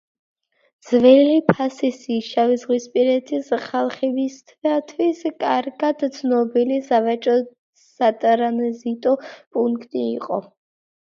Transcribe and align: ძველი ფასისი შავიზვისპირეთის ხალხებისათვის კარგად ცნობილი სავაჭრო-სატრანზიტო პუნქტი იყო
ძველი 0.85 1.33
ფასისი 1.49 2.15
შავიზვისპირეთის 2.27 3.51
ხალხებისათვის 3.65 5.21
კარგად 5.45 6.07
ცნობილი 6.17 6.81
სავაჭრო-სატრანზიტო 6.89 9.15
პუნქტი 9.37 10.05
იყო 10.17 10.43